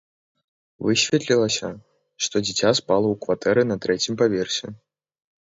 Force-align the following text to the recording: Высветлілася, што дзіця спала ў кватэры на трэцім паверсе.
Высветлілася, 0.85 1.69
што 2.27 2.35
дзіця 2.45 2.69
спала 2.79 3.07
ў 3.13 3.21
кватэры 3.27 3.61
на 3.73 3.81
трэцім 3.85 4.13
паверсе. 4.23 4.67